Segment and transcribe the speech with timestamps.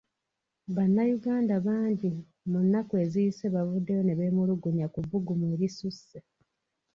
[0.75, 2.11] Bannayuganda bangi
[2.49, 6.17] mu nnaku eziyise bavuddeyo ne beemulugunya ku bbugumu erisusse.